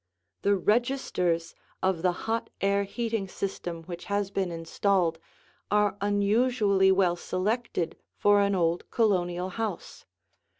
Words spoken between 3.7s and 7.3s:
which has been installed are unusually well